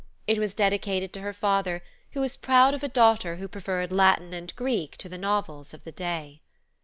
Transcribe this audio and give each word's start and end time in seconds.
It 0.25 0.39
was 0.39 0.55
dedicated 0.55 1.13
to 1.13 1.19
her 1.21 1.31
father, 1.31 1.83
who 2.13 2.21
was 2.21 2.35
proud 2.35 2.73
of 2.73 2.81
a 2.81 2.87
daughter 2.87 3.35
who 3.35 3.47
preferred 3.47 3.91
Latin 3.91 4.33
and 4.33 4.51
Greek 4.55 4.97
to 4.97 5.07
the 5.07 5.19
novels 5.19 5.75
of 5.75 5.83
the 5.83 5.91
day. 5.91 6.41